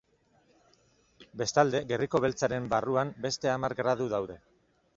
Bestalde, 1.41 1.83
gerriko 1.93 2.23
beltzaren 2.25 2.67
barruan 2.73 3.15
beste 3.27 3.55
hamar 3.57 3.79
gradu 3.83 4.13
daude. 4.15 4.43